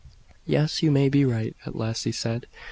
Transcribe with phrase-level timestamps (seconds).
[0.47, 2.47] "Yes, you may be right," at last he said.